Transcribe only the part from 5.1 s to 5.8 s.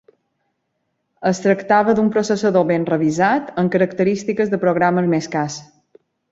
més cars.